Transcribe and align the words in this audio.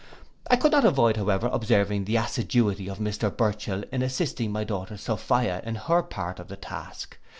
I 0.49 0.55
could 0.55 0.71
not 0.71 0.83
avoid, 0.83 1.15
however, 1.17 1.45
observing 1.53 2.05
the 2.05 2.15
assiduity 2.17 2.89
of 2.89 2.97
Mr 2.97 3.29
Burchell 3.29 3.83
in 3.91 4.01
assisting 4.01 4.51
my 4.51 4.63
daughter 4.63 4.97
Sophia 4.97 5.61
in 5.63 5.75
her 5.75 6.01
part 6.01 6.39
of 6.39 6.47
the 6.47 6.57
task. 6.57 7.19